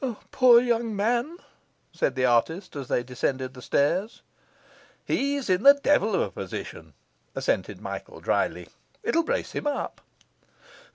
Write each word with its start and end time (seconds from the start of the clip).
'Poor 0.31 0.59
young 0.59 0.95
man,' 0.95 1.37
said 1.93 2.15
the 2.15 2.25
artist, 2.25 2.75
as 2.75 2.87
they 2.87 3.03
descended 3.03 3.53
the 3.53 3.61
stairs. 3.61 4.23
'He 5.05 5.35
is 5.35 5.47
in 5.47 5.63
a 5.63 5.75
devil 5.75 6.15
of 6.15 6.21
a 6.21 6.31
position,' 6.31 6.93
assented 7.35 7.79
Michael 7.79 8.19
drily. 8.19 8.69
'It'll 9.03 9.21
brace 9.21 9.51
him 9.51 9.67
up. 9.67 10.01